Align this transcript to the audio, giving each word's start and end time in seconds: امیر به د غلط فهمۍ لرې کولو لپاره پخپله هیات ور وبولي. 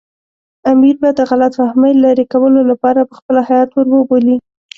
امیر 0.71 0.95
به 1.01 1.09
د 1.19 1.21
غلط 1.29 1.51
فهمۍ 1.59 1.93
لرې 2.03 2.25
کولو 2.33 2.61
لپاره 2.71 3.09
پخپله 3.09 3.41
هیات 3.49 3.69
ور 3.73 3.87
وبولي. 3.91 4.37